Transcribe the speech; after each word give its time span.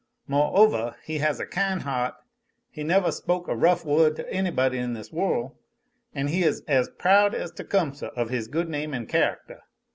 Mo'ovah 0.27 0.95
he 1.05 1.19
has 1.19 1.39
a 1.39 1.45
kine 1.45 1.81
heaht; 1.81 2.15
he 2.71 2.81
nevah 2.83 3.11
spoke 3.11 3.47
a 3.47 3.55
rough 3.55 3.83
wohd 3.85 4.15
to 4.15 4.27
anybody 4.33 4.79
in 4.79 4.93
this 4.93 5.11
worl', 5.11 5.59
an' 6.15 6.25
he 6.29 6.41
is 6.43 6.63
as 6.67 6.89
proud 6.97 7.35
as 7.35 7.51
Tecumseh 7.51 8.07
of 8.15 8.31
his 8.31 8.47
good 8.47 8.67
name 8.67 8.95
an' 8.95 9.05
charactah. 9.05 9.61